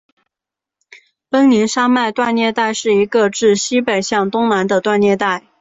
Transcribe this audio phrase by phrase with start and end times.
[1.29, 5.43] 奔宁山脉断裂带是一个自西北向东南的断裂带。